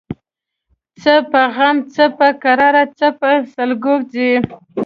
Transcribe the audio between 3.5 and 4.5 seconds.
سلګو ځي